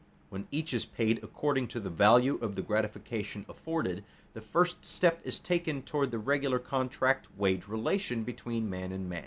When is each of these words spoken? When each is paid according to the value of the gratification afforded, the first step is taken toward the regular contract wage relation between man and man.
When 0.29 0.47
each 0.49 0.73
is 0.73 0.83
paid 0.83 1.19
according 1.23 1.67
to 1.67 1.79
the 1.79 1.91
value 1.91 2.39
of 2.41 2.55
the 2.55 2.63
gratification 2.63 3.45
afforded, 3.47 4.03
the 4.33 4.41
first 4.41 4.83
step 4.83 5.21
is 5.23 5.37
taken 5.37 5.83
toward 5.83 6.09
the 6.09 6.17
regular 6.17 6.57
contract 6.57 7.27
wage 7.37 7.67
relation 7.67 8.23
between 8.23 8.67
man 8.67 8.91
and 8.91 9.07
man. 9.07 9.19